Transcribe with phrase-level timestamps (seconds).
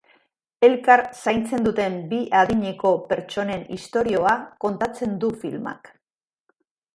[0.67, 4.33] Elkar zaintzen duten bi adineko pertsonen istorioa
[4.67, 5.93] kontatzen du filmak.